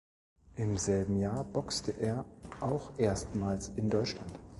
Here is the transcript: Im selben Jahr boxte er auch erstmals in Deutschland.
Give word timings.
Im 0.55 0.77
selben 0.77 1.19
Jahr 1.19 1.43
boxte 1.43 1.91
er 1.91 2.25
auch 2.59 2.89
erstmals 2.97 3.67
in 3.75 3.91
Deutschland. 3.91 4.31